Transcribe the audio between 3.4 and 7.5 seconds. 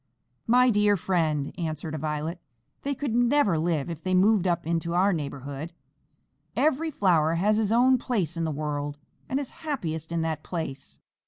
live if they moved up into our neighborhood. Every flower